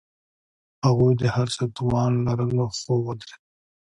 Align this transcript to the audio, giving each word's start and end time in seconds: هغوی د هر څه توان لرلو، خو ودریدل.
هغوی 0.85 1.13
د 1.21 1.23
هر 1.35 1.47
څه 1.55 1.63
توان 1.77 2.13
لرلو، 2.25 2.65
خو 2.77 2.93
ودریدل. 3.07 3.31